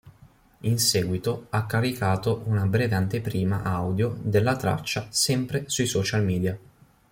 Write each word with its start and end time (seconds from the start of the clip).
In 0.61 0.79
seguito 0.79 1.45
ha 1.51 1.67
caricato 1.67 2.41
una 2.45 2.65
breve 2.65 2.95
anteprima 2.95 3.61
audio 3.61 4.17
della 4.19 4.55
traccia 4.55 5.05
sempre 5.11 5.65
sui 5.69 5.85
social 5.85 6.23
media. 6.23 6.57